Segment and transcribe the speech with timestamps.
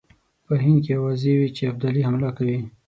[0.45, 2.59] په هند کې آوازې وې چې ابدالي حمله کوي.